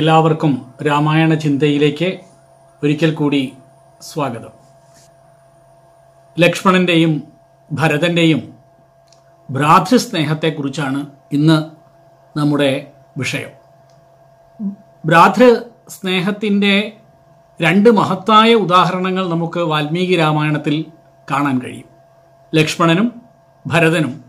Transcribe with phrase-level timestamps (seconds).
[0.00, 2.20] എല്ലാവർക്കും രാമായണ ചിന്തയിലേക്ക്
[2.82, 3.52] ഒരിക്കൽ കൂടി
[4.02, 4.50] സ്വാഗതം.
[6.38, 7.22] ലക്ഷ്മണന്റെയും
[7.72, 8.54] ഭരതന്റെയും
[9.50, 11.70] ഭ്രാതൃസ്നേഹത്തെക്കുറിച്ചാണ് ഇന്ന്
[12.38, 13.48] നമ്മുടെ വിഷയം.
[15.06, 16.92] ഭ്രാതൃസ്നേഹത്തിന്റെ
[17.62, 20.84] രണ്ട് മഹത്തായ ഉദാഹരണങ്ങൾ നമുക്ക് വാൽമീകി രാമായണത്തിൽ
[21.30, 21.88] കാണാൻ കഴിയും.
[22.54, 23.22] ലക്ഷ്മണനും
[23.66, 24.24] ഭരതനും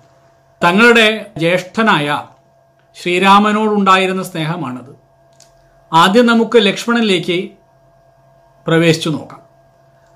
[0.64, 2.24] തങ്ങളുടെ ജ്യേഷ്ഠനായ
[3.02, 5.02] ശ്രീരാമനോടുണ്ടായിരുന്ന സ്നേഹമാണത്.
[5.94, 7.50] ആദ്യം നമുക്ക് ലക്ഷ്മണനിലേക്ക്
[8.68, 9.42] പ്രവേശിച്ചു നോക്കാം.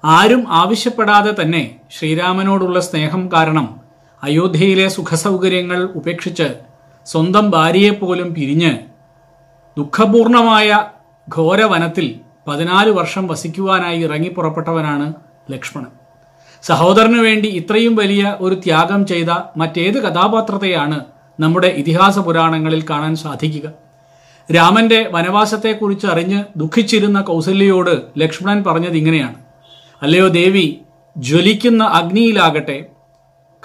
[0.06, 3.80] ആരും ആവശ്യപ്പെടാതെ തന്നെ ശ്രീരാമനോടുള്ള സ്നേഹം കാരണം
[4.24, 6.48] അയോധ്യയിലെ സുഖസൗകര്യങ്ങൾ ഉപേക്ഷിച്ച്
[7.06, 8.74] സ്വന്തം ഭാര്യയെപ്പോലും പിരിഞ്ഞ്
[9.78, 10.90] ദുഃഖപൂർണമായ
[11.36, 15.14] ഘോരവനത്തിൽ പതിനാല് വർഷം വസിക്കുവാനായി ഇറങ്ങി പുറപ്പെട്ടവനാണ്
[15.52, 15.92] ലക്ഷ്മണൻ.
[16.64, 21.06] സഹോദരനു വേണ്ടി ഇത്രയും വലിയ ഒരു ത്യാഗം ചെയ്ത മറ്റേത് കഥാപാത്രത്തെയാണ്
[21.40, 23.85] നമ്മുടെ ഇതിഹാസ പുരാണങ്ങളിൽ കാണാൻ സാധിക്കുക.
[24.52, 29.36] രാമന്റെ വനവാസത്തെക്കുറിച്ച് അറിഞ്ഞ് ദുഃഖിച്ചിരുന്ന കൗസല്യയോട് ലക്ഷ്മണൻ പറഞ്ഞത് ഇങ്ങനെയാണ്.
[30.02, 30.80] അല്ലയോ ദേവി
[31.18, 32.86] ജ്വലിക്കുന്ന അഗ്നിയിലാകട്ടെ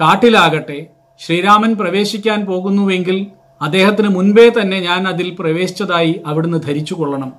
[0.00, 0.86] കാട്ടിലാകട്ടെ
[1.20, 3.26] ശ്രീരാമൻ പ്രവേശിക്കാൻ പോകുന്നുവെങ്കിൽ
[3.62, 7.32] അദ്ദേഹത്തിന് മുൻപേ തന്നെ ഞാൻ അതിൽ പ്രവേശിച്ചതായി അവിടുന്ന് ധരിച്ചു കൊള്ളണം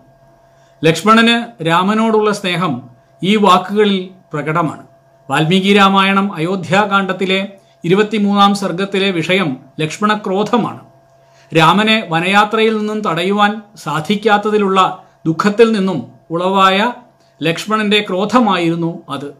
[0.83, 2.81] ലക്ഷ്മണന് രാമനോടുള്ള സ്നേഹം
[3.23, 4.83] ഈ വാക്കുകളിൽ പ്രകടമാണ്.
[5.29, 7.41] വാൽമീകി രാമായണം അയോധ്യാകാന്ഡത്തിലെ
[7.83, 10.90] ഇരുപത്തിമൂന്നാം സർഗത്തിലെ വിഷയം ലക്ഷ്മണക്രോധമാണ്.
[11.57, 16.93] രാമനെ വനയാത്രയിൽ നിന്നും തടയുവാൻ സാധിക്കാത്തതിലുള്ള ദുഃഖത്തിൽ നിന്നും ഉളവായ
[17.43, 19.33] ലക്ഷ്മണന്റെ ക്രോധമായിരുന്നു അത്.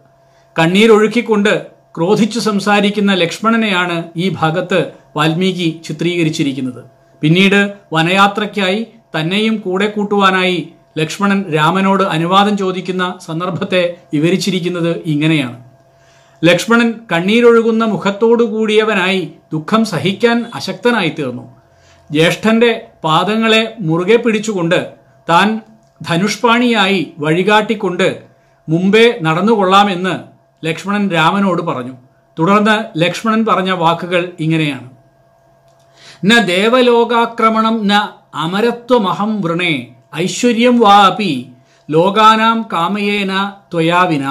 [0.60, 1.66] കണ്ണീരൊഴുക്കിക്കൊണ്ട്
[1.98, 6.86] ക്രോധിച്ചു സംസാരിക്കുന്ന ലക്ഷ്മണനെയാണ് ഈ ഭാഗത്ത് വാൽമീകി ചിത്രീകരിച്ചിരിക്കുന്നത്.
[7.22, 8.88] പിന്നീട് വനയാത്രയ്ക്കായി
[9.20, 15.64] തന്നെയും കൂടെ കൂട്ടുവാനായി ലക്ഷ്മണൻ രാമനോട് അനുവാദം ചോദിക്കുന്ന സന്ദർഭത്തെ വിവരിച്ചിരിക്കുന്നത് ഇങ്ങനെയാണ്.
[16.46, 21.61] ലക്ഷ്മണൻ കണ്ണീരൊഴുകുന്ന മുഖത്തോടു കൂടിയവനായി ദുഃഖം സഹിക്കാൻ അശക്തനായി തീർന്നു
[22.12, 24.80] ജ്യേഷ്ഠന്റെ പാദങ്ങളെ മുറുകെ പിടിച്ചുകൊണ്ട്
[25.30, 25.60] താൻ
[26.08, 28.24] ധനുഷ്പാണിയായി വഴികാട്ടിക്കൊണ്ട്
[28.70, 30.16] മുമ്പേ നടന്നുകൊള്ളാമെന്ന്
[30.66, 31.94] ലക്ഷ്മണൻ രാമനോട് പറഞ്ഞു.
[32.40, 34.88] തുടർന്ന് ലക്ഷ്മണൻ പറഞ്ഞ വാക്കുകൾ ഇങ്ങനെയാണ്.
[36.26, 37.94] ന ദേവലോകാക്രമണം ന
[38.36, 39.74] അമരത്വമഹം വൃണേ
[40.16, 41.34] ഐശ്വര്യം വാ അപി
[41.90, 43.32] ലോകാനാം കാമയേന
[43.74, 44.26] ത്വയാവിന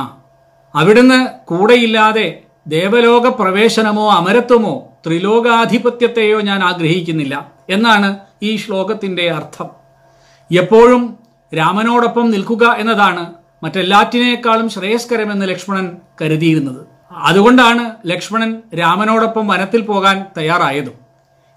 [0.74, 2.26] അവിടുന്ന് കൂടെയില്ലാതെ
[2.66, 4.74] ദേവലോക പ്രവേശനമോ അമരത്വമോ
[5.06, 9.69] ത്രിലോകാധിപത്യത്തെയോ ഞാൻ ആഗ്രഹിക്കുന്നില്ല എന്നാണ് ഈ ശ്ലോകത്തിന്റെ അർത്ഥം.
[10.59, 11.19] എപ്പോഴും
[11.56, 16.87] രാമനോടൊപ്പം നിൽക്കുക എന്നതാണ് മറ്റെല്ലാറ്റിനേക്കാളും ശ്രേയസ്കരമെന്ന് ലക്ഷ്മണൻ കരുതിയിരുന്നത്.
[17.12, 20.93] അതുകൊണ്ടാണ് ലക്ഷ്മണൻ രാമനോടൊപ്പം വനത്തിൽ പോകാൻ തയ്യാറായതും.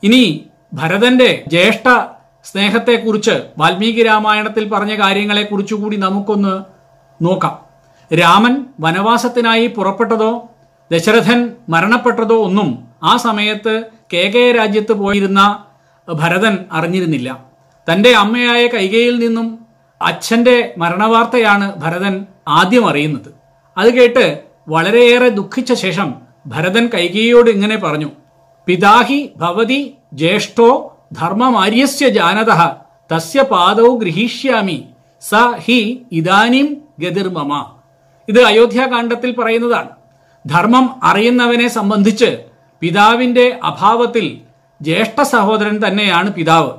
[0.03, 2.11] ഇനി ഭരതന്റെ ജ്യേഷ്ഠ
[2.43, 6.63] സ്നേഹത്തെക്കുറിച്ച് വാൽമീകി രാമായണത്തിൽ പറഞ്ഞ കാര്യങ്ങളെക്കുറിച്ച് കൂടി നമുക്കൊന്ന്
[7.21, 7.59] നോക്കാം.
[8.15, 10.49] രാമൻ വനവാസത്തിനായി പുറപ്പെട്ടതോ
[10.91, 13.73] ദശരഥൻ മരണപ്പെട്ടതോ ഒന്നും ആ സമയത്ത്
[14.13, 15.65] കെ കെ രാജ്യത്ത് പോയിരുന്ന
[16.07, 17.29] ഭരതൻ അറിഞ്ഞിരുന്നില്ല.
[17.87, 19.59] തന്റെ അമ്മയായ കൈകയിൽ നിന്നും
[20.01, 23.29] അച്ഛന്റെ മരണവാർത്തയാണ് ഭരതൻ ആദ്യം അറിയുന്നത്.
[23.77, 26.13] അത് കേട്ട് വളരെയേറെ ദുഃഖിച്ച ശേഷം
[26.47, 28.09] ഭരതൻ കൈകയോട് ഇങ്ങനെ പറഞ്ഞു
[28.67, 30.69] പിതാഹി ഭവതി ജ്യേഷ്ഠോ
[31.13, 32.51] ധർമ്മമാര്യസ്യ ജാനത
[33.11, 34.77] തസ്യ പാദൗ ഗൃഹീഷ്യാമി
[35.21, 35.33] സ
[35.65, 35.79] ഹി
[36.11, 36.67] ഇദാനിം
[36.99, 37.51] ഗതിർമമ
[38.29, 39.89] ഇത് അയോധ്യാകാന്ഡത്തിൽ പറയുന്നതാണ്.
[40.45, 42.29] ധർമ്മം അറിയുന്നവനെ സംബന്ധിച്ച്
[42.83, 44.37] പിതാവിന്റെ അഭാവത്തിൽ
[44.81, 46.71] ജ്യേഷ്ഠ സഹോദരൻ തന്നെയാണ് പിതാവ്.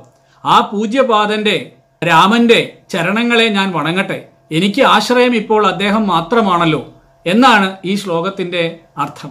[0.45, 1.71] ആ പൂജ്യപാദന്റെ
[2.07, 4.27] രാമന്റെ ചരണങ്ങളെ ഞാൻ വണങ്ങട്ടെ.
[4.51, 6.93] എനിക്ക് ആശ്രയം ഇപ്പോൾ അദ്ദേഹം മാത്രമാണല്ലോ
[7.25, 9.29] എന്നാണ് ഈ ശ്ലോകത്തിന്റെ അർത്ഥം.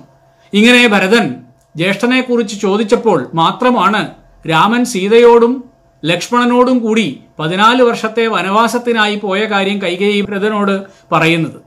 [0.53, 1.35] ഇങ്ങനെ ഭരതൻ
[1.77, 4.11] ജ്യേഷ്ഠനെക്കുറിച്ച് ചോദിച്ചപ്പോൾ മാത്രമാണ്
[4.51, 5.65] രാമൻ സീതയോടും
[6.05, 11.61] ലക്ഷ്മണനോടും കൂടി പതിനാല് വർഷത്തെ വനവാസത്തിനായി പോയ കാര്യം കൈകേയി ഭരതനോട് പറയുന്നത്.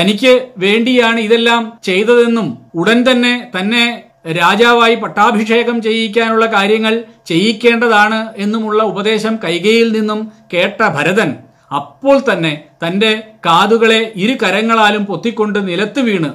[0.00, 9.88] തനിക്ക് വേണ്ടിയാണ് ഇതെല്ലാം ചെയ്തതെന്നും ഉടൻ തന്നെ തന്നെ രാജാവായി പട്ടാഭിഷേകം ചെയ്യിക്കാനുള്ള കാര്യങ്ങൾ ചെയ്യിക്കേണ്ടതാണ് എന്നുമുള്ള ഉപദേശം കൈകയിൽ
[9.92, 11.36] നിന്നും കേട്ട ഭരതൻ
[11.74, 16.30] അപ്പോൾ തന്നെ തന്റെ കാതുകളെ ഇരു കരങ്ങളാലും പൊത്തിക്കൊണ്ട് നിലത്ത് വീണ്.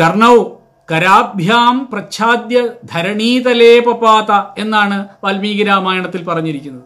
[0.00, 0.36] കർണൗ
[0.92, 6.84] കരാഭ്യാം പ്രച്ഛാദ്യ ധരണീതലേപപാത എന്നാണ് വാൽമീകി രാമായണത്തിൽ പറഞ്ഞിരിക്കുന്നത്.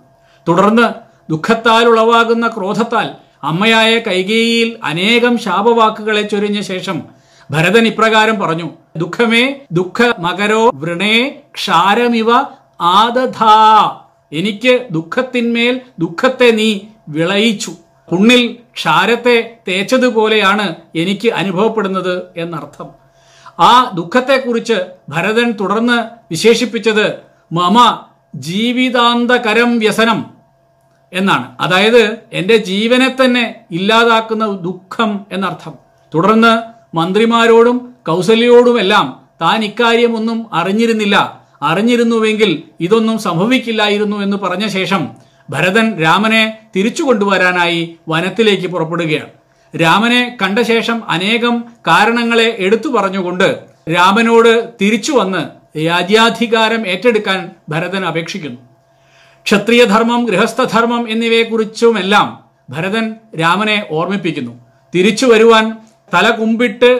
[0.49, 0.87] തുടർന്ന്
[1.31, 3.09] ദുഃഖത്താൽ ഉളവാകുന്ന ക്രോധത്താൽ
[3.45, 7.20] അമ്മയായ കൈകേയിയിൽ അനേകം ശാപവാക്കുകളെ ചൊരിഞ്ഞ ശേഷം
[7.51, 12.31] ഭരതൻ ഇപ്രകാരം പറഞ്ഞു ദുഃഖമേ ദുഃഖ മകരോ വൃണേ ക്ഷാരമിവ
[12.81, 14.01] ആദധാ.
[14.33, 17.71] എനിക്ക് ദുഃഖത്തിന്മേൽ ദുഃഖത്തെ നീ വിളയിച്ചു.
[18.11, 22.89] പുണ്ണിൽ ക്ഷാരത്തെ തേച്ചതുപോലെയാണ് എനിക്ക് അനുഭവപ്പെടുന്നത് എന്നർത്ഥം.
[23.61, 27.19] ആ ദുഃഖത്തെക്കുറിച്ച് ഭരതൻ തുടർന്ന് വിശേഷിപ്പിച്ചത്
[27.53, 28.05] മമ
[28.35, 30.27] ജീവിതാന്തകരം വ്യസനം
[31.13, 31.57] എന്നാണ്.
[31.61, 35.75] അതായത് എന്റെ ജീവനെ തന്നെ ഇല്ലാതാക്കുന്ന ദുഃഖം എന്നർത്ഥം.
[36.15, 41.41] തുടർന്ന് മന്ത്രിമാരോടും കൗസല്യോടുമെല്ലാം താൻ ഇക്കാര്യമൊന്നും അറിഞ്ഞിരുന്നില്ല.
[41.63, 45.09] അറിഞ്ഞിരുന്നുവെങ്കിൽ ഇതൊന്നും സംഭവിക്കില്ലായിരുന്നു എന്ന് പറഞ്ഞ ശേഷം
[45.51, 49.29] ഭരതൻ രാമനെ തിരിച്ചു കൊണ്ടുവരാനായി വനത്തിലേക്ക് പുറപ്പെടുകയാണ്.
[49.83, 53.59] രാമനെ കണ്ട ശേഷം അനേകം കാരണങ്ങളെ എടുത്തു പറഞ്ഞുകൊണ്ട്
[53.91, 55.43] രാമനോട് തിരിച്ചു വന്ന്
[55.87, 58.61] രാജ്യാധികാരം ഏറ്റെടുക്കാൻ ഭരതൻ അപേക്ഷിക്കുന്നു.
[59.45, 62.41] ക്ഷത്രിയധർമ്മം ഗൃഹസ്ഥധർമ്മം എന്നിവയെക്കുറിച്ചുമെല്ലാം
[62.71, 64.53] ഭരതൻ രാമനെ ഓർമ്മിപ്പിക്കുന്നു.
[64.95, 65.77] തിരിച്ചു വരുവാൻ
[66.15, 66.91] തല കുമ്പിട്ട്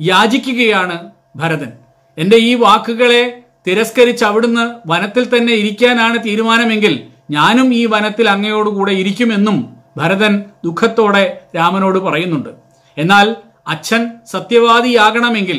[0.00, 0.96] യാചിക്കുകയാണ്
[1.36, 1.70] ഭരതൻ.
[2.18, 3.22] എന്റെ ഈ വാക്കുകളെ
[3.66, 6.94] തിരസ്കരിച്ച് അവിടുന്ന് വനത്തിൽ തന്നെ ഇരിക്കാനാണ് തീരുമാനമെങ്കിൽ
[7.30, 9.58] ഞാനും ഈ വനത്തിൽ അങ്ങയോടുകൂടെ ഇരിക്കുമെന്നും
[9.96, 10.32] ഭരതൻ
[10.64, 11.24] ദുഃഖത്തോടെ
[11.56, 12.48] രാമനോട് പറയുന്നുണ്ട്.
[12.96, 13.26] എന്നാൽ
[13.66, 15.58] അച്ഛൻ സത്യവാദിയാകണമെങ്കിൽ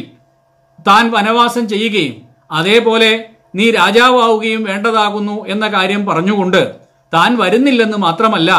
[0.87, 2.15] താൻ വനവാസം ചെയ്യുകയും
[2.51, 3.11] അതേപോലെ
[3.55, 6.61] നീ രാജാവാവുകയും വേണ്ടതാകുന്നു എന്ന കാര്യം പറഞ്ഞുകൊണ്ട്
[7.13, 8.51] താൻ വരുന്നില്ലെന്ന് മാത്രമല്ല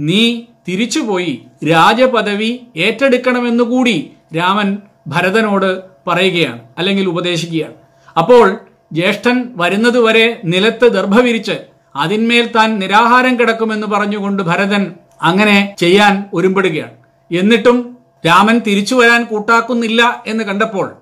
[0.00, 0.22] നീ
[0.68, 7.74] തിരിച്ചുപോയി രാജപദവി ഏറ്റെടുക്കണമെന്നുകൂടി രാമൻ ഭരതനോട് പറയുകയാണ് അല്ലെങ്കിൽ ഉപദേശിക്കുകയാണ്.
[8.18, 8.58] അപ്പോൾ
[8.92, 11.56] ജ്യേഷ്ഠൻ വരുന്നതുവരെ നിലത്ത് ദർഭവിരിച്ച്
[11.96, 14.92] അതിന്മേൽ താൻ നിരാഹാരം കിടക്കുമെന്ന് പറഞ്ഞുകൊണ്ട് ഭരതൻ
[15.22, 16.96] അങ്ങനെ ചെയ്യാൻ ഒരുമ്പെടുകയാണ്.
[17.32, 20.92] എന്നിട്ടും രാമൻ തിരിച്ചു വരാൻ കൂട്ടാക്കുന്നില്ല എന്ന് കണ്ടപ്പോൾ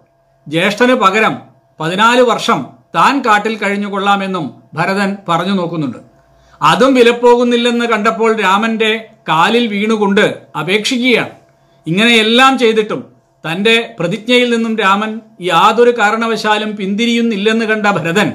[0.48, 1.38] ജ്യേഷ്ഠന് പകരം
[1.80, 6.05] പതിനാല് വർഷം താൻ കാട്ടിൽ കഴിഞ്ഞുകൊള്ളാമെന്നും ഭരതൻ പറഞ്ഞു നോക്കുന്നുണ്ട്.
[6.62, 11.30] അതും വിലപ്പോകുന്നില്ലെന്ന് കണ്ടപ്പോൾ രാമന്റെ കാലിൽ വീണുകൊണ്ട് അപേക്ഷിക്കുകയാണ്.
[11.86, 13.04] ഇങ്ങനെയെല്ലാം ചെയ്തിട്ടും
[13.44, 18.32] തന്റെ പ്രതിജ്ഞയിൽ നിന്നും രാമൻ യാതൊരു കാരണവശാലും പിന്തിരിയുന്നില്ലെന്ന് കണ്ട ഭരതൻ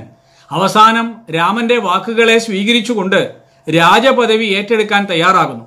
[0.51, 3.35] അവസാനം രാമന്റെ വാക്കുകളെ സ്വീകരിച്ചുകൊണ്ട്
[3.69, 5.65] രാജപദവി ഏറ്റെടുക്കാൻ തയ്യാറാകുന്നു.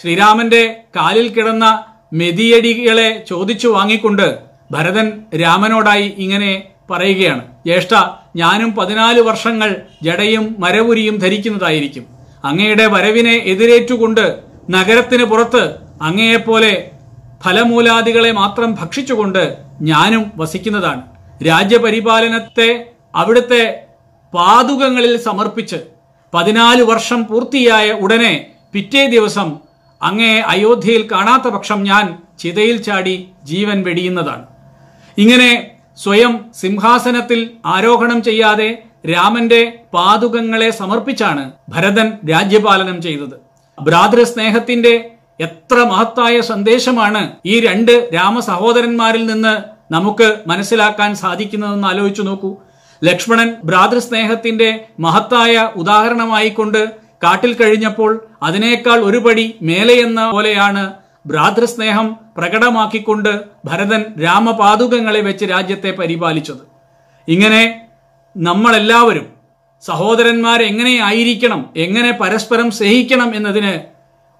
[0.00, 4.38] ശ്രീരാമന്റെ കാലിൽ കിടന്ന മെതിയടികളെ ചോദിച്ചു വാങ്ങിക്കൊണ്ട്
[4.70, 7.42] ഭരതൻ രാമനോടായി ഇങ്ങനെ പറയുകയാണ്.
[7.66, 7.94] ജ്യേഷ്ഠ
[8.36, 12.06] ഞാനും പതിനാല് വർഷങ്ങൾ ജടയും മരവുരിയും ധരിക്കുന്നതായിരിക്കും.
[12.44, 14.40] അങ്ങയുടെ വരവിനെ എതിരേറ്റുകൊണ്ട്
[14.70, 16.90] നഗരത്തിന് പുറത്ത് അങ്ങയെപ്പോലെ
[17.44, 21.02] ഫലമൂലാദികളെ മാത്രം ഭക്ഷിച്ചുകൊണ്ട് ഞാനും വസിക്കുന്നതാണ്.
[21.46, 23.84] രാജ്യപരിപാലനത്തെ അവിടുത്തെ
[24.34, 25.76] പാതുകങ്ങളിൽ സമർപ്പിച്ച്
[26.34, 29.56] പതിനാല് വർഷം പൂർത്തിയായ ഉടനെ പിറ്റേ ദിവസം
[30.02, 34.46] അങ്ങയെ അയോധ്യയിൽ കാണാത്ത പക്ഷം ഞാൻ ചിതയിൽ ചാടി ജീവൻ വെടിയുന്നതാണ്.
[35.18, 38.68] ഇങ്ങനെ സ്വയം സിംഹാസനത്തിൽ ആരോഹണം ചെയ്യാതെ
[39.06, 39.60] രാമന്റെ
[39.94, 41.42] പാതുകങ്ങളെ സമർപ്പിച്ചാണ്
[41.72, 43.36] ഭരതൻ രാജ്യപാലനം ചെയ്തത്.
[43.78, 44.94] ഭ്രാതൃസ്നേഹത്തിന്റെ
[45.40, 49.54] എത്ര മഹത്തായ സന്ദേശമാണ് ഈ രണ്ട് രാമ സഹോദരന്മാരിൽ നിന്ന്
[49.90, 52.50] നമുക്ക് മനസ്സിലാക്കാൻ സാധിക്കുന്നതെന്ന് ആലോചിച്ചു നോക്കൂ.
[53.02, 54.68] ലക്ഷ്മണൻ ഭ്രാതൃസ്നേഹത്തിന്റെ
[55.00, 56.80] മഹത്തായ ഉദാഹരണമായിക്കൊണ്ട്
[57.24, 58.12] കാട്ടിൽ കഴിഞ്ഞപ്പോൾ
[58.42, 60.84] അതിനേക്കാൾ ഒരുപടി മേലെയെന്ന പോലെയാണ്
[61.26, 66.66] ഭ്രാതൃസ്നേഹം പ്രകടമാക്കിക്കൊണ്ട് ഭരതൻ രാമപാതുകങ്ങളെ വെച്ച് രാജ്യത്തെ പരിപാലിച്ചത്.
[67.28, 67.80] ഇങ്ങനെ
[68.36, 69.26] നമ്മളെല്ലാവരും
[69.82, 70.62] സഹോദരന്മാർ
[71.02, 73.80] ആയിരിക്കണം എങ്ങനെ പരസ്പരം സ്നേഹിക്കണം എന്നതിന്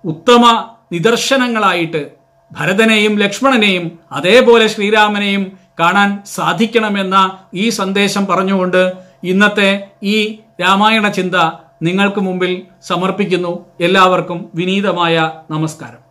[0.06, 2.10] ഉത്തമ നിദർശനങ്ങളായിട്ട്
[2.52, 8.92] ഭരതനെയും ലക്ഷ്മണനെയും അതേപോലെ ശ്രീരാമനെയും കാണാൻ സാധിക്കണമെന്ന ഈ സന്ദേശം പറഞ്ഞുകൊണ്ട്
[9.24, 11.36] ഇന്നത്തെ ഈ രാമായണ ചിന്ത
[11.82, 13.66] നിങ്ങൾക്ക് മുമ്പിൽ സമർപ്പിക്കുന്നു.
[13.80, 16.03] എല്ലാവർക്കും വിനീതമായ നമസ്കാരം.